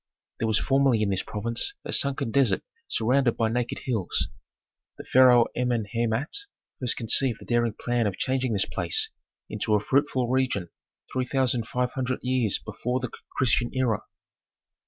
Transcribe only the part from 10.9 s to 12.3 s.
three thousand five hundred